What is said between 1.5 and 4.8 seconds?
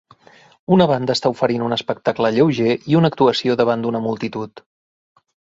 un espectacle lleuger i una actuació davant d'una multitud.